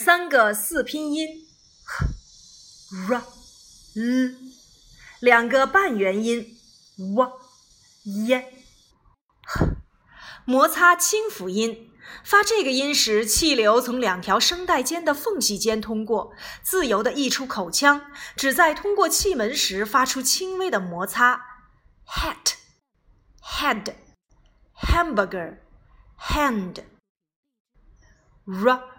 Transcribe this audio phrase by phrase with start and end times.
[0.00, 1.44] 三个四拼音。
[3.08, 3.22] h、r、
[3.96, 4.34] l，
[5.18, 6.56] 两个半元音。
[6.96, 7.32] ：w、
[8.04, 8.44] y、h。
[10.46, 11.90] 摩擦清辅音，
[12.22, 21.44] 发这个音时，气流从两条声带间的缝隙间通过，自由地溢出口腔，只在通过气门时发出轻微的摩擦。
[22.06, 22.54] hat、
[23.42, 23.94] head、
[24.80, 25.58] hamburger、
[26.20, 26.84] hand。
[28.46, 28.97] r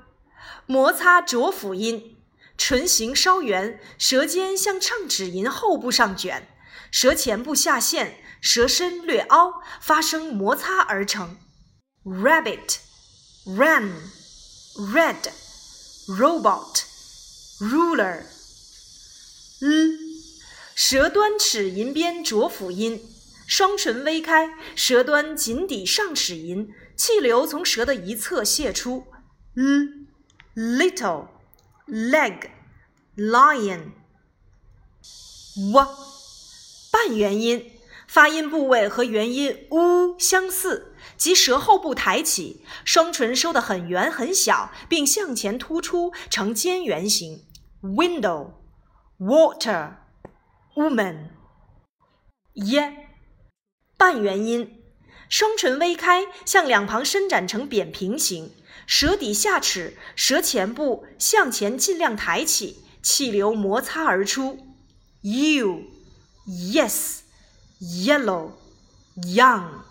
[0.66, 2.18] 摩擦浊辅音，
[2.58, 6.48] 唇形稍圆，舌尖向唱齿龈后部上卷，
[6.92, 11.38] 舌前部下陷，舌身略凹，发生摩擦而成。
[12.04, 12.78] rabbit、
[13.46, 13.92] ram、
[14.94, 15.30] red、
[16.08, 16.84] robot、
[17.60, 18.24] ruler。
[19.62, 20.00] 嗯
[20.74, 23.02] 舌端齿龈边浊辅音，
[23.46, 29.06] 双唇微开，舌端紧抵上齿龈，气流从舌的一侧泄出。
[29.58, 30.08] 嗯
[30.60, 31.28] little.
[31.88, 32.50] Leg.
[33.16, 33.94] Lion.
[35.56, 35.88] W.
[36.92, 37.72] 半元音，
[38.08, 47.46] 发音部位和元音 u 相似，即舌后部抬起，双唇收得很圆很小，并向前突出，呈尖圆形。
[47.82, 48.52] window.
[49.18, 49.96] Water.
[50.76, 51.30] Woman.
[52.54, 53.08] Y.
[53.98, 54.84] 半元音，
[55.30, 58.52] 双唇微开，向两旁伸展成扁平形。
[58.86, 64.60] 舌底下齿，舌前部向前尽量抬起，气流摩擦而出。
[65.22, 65.84] You,
[66.48, 67.20] yes,
[67.80, 68.52] yellow,
[69.16, 69.84] young.